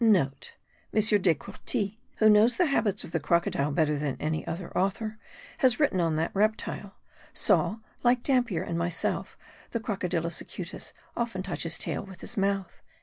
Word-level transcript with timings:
(* 0.01 0.01
M. 0.01 0.31
Descourtils, 0.95 1.97
who 2.17 2.27
knows 2.27 2.57
the 2.57 2.65
habits 2.65 3.03
of 3.03 3.11
the 3.11 3.19
crocodile 3.19 3.69
better 3.71 3.95
than 3.95 4.17
any 4.19 4.47
other 4.47 4.75
author 4.75 5.09
who 5.09 5.17
has 5.59 5.79
written 5.79 6.01
on 6.01 6.15
that 6.15 6.31
reptile, 6.33 6.95
saw, 7.35 7.77
like 8.01 8.23
Dampier 8.23 8.63
and 8.63 8.79
myself, 8.79 9.37
the 9.69 9.79
Crocodilus 9.79 10.41
acutus 10.41 10.93
often 11.15 11.43
touch 11.43 11.61
his 11.61 11.77
tail 11.77 12.03
with 12.03 12.21
his 12.21 12.35
mouth.) 12.35 12.81